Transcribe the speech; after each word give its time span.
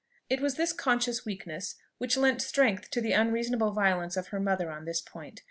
It 0.31 0.41
was 0.41 0.55
this 0.55 0.73
conscious 0.73 1.25
weakness 1.25 1.75
which 1.99 2.17
lent 2.17 2.41
strength 2.41 2.89
to 2.89 3.01
the 3.01 3.11
unreasonable 3.11 3.69
violence 3.71 4.17
of 4.17 4.29
her 4.29 4.39
mother 4.39 4.71
on 4.71 4.85
this 4.85 4.99
point. 4.99 5.39